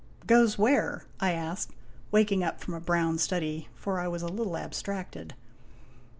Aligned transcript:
"Goes 0.25 0.57
where?" 0.57 1.05
I 1.19 1.33
asked, 1.33 1.75
waking 2.09 2.43
up 2.43 2.59
from 2.59 2.73
a 2.73 2.79
brown 2.79 3.19
study, 3.19 3.67
for 3.75 3.99
I 3.99 4.07
was 4.07 4.23
a 4.23 4.27
little 4.27 4.57
abstracted. 4.57 5.35